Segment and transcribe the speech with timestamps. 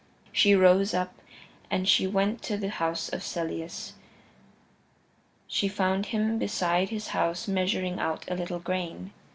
[0.31, 1.13] She rose up
[1.69, 3.93] and she went to the house of Celeus.
[5.47, 9.13] She found him beside his house measuring out a little grain.